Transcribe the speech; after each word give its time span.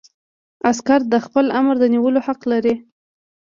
عسکر 0.69 1.01
د 1.13 1.15
خپل 1.25 1.45
آمر 1.59 1.75
د 1.79 1.85
نیولو 1.93 2.19
حق 2.27 2.41
لري. 2.51 2.75